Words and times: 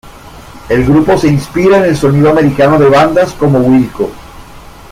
El 0.67 0.83
grupo 0.83 1.15
se 1.15 1.27
inspira 1.27 1.77
en 1.77 1.83
el 1.83 1.95
sonido 1.95 2.31
americano 2.31 2.79
de 2.79 2.89
bandas 2.89 3.33
como 3.33 3.59
Wilco. 3.59 4.09